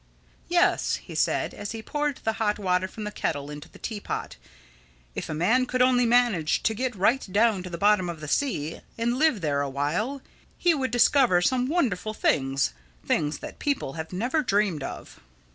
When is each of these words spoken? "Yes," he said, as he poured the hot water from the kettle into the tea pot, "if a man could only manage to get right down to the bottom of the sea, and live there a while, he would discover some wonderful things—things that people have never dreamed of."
"Yes," 0.47 0.95
he 0.95 1.13
said, 1.13 1.53
as 1.53 1.73
he 1.73 1.83
poured 1.83 2.17
the 2.23 2.33
hot 2.41 2.57
water 2.57 2.87
from 2.87 3.03
the 3.03 3.11
kettle 3.11 3.51
into 3.51 3.69
the 3.69 3.77
tea 3.77 3.99
pot, 3.99 4.35
"if 5.13 5.29
a 5.29 5.33
man 5.35 5.67
could 5.67 5.79
only 5.83 6.07
manage 6.07 6.63
to 6.63 6.73
get 6.73 6.95
right 6.95 7.23
down 7.31 7.61
to 7.61 7.69
the 7.69 7.77
bottom 7.77 8.09
of 8.09 8.19
the 8.19 8.27
sea, 8.27 8.81
and 8.97 9.19
live 9.19 9.41
there 9.41 9.61
a 9.61 9.69
while, 9.69 10.23
he 10.57 10.73
would 10.73 10.89
discover 10.89 11.39
some 11.39 11.69
wonderful 11.69 12.15
things—things 12.15 13.37
that 13.37 13.59
people 13.59 13.93
have 13.93 14.11
never 14.11 14.41
dreamed 14.41 14.81
of." 14.81 15.19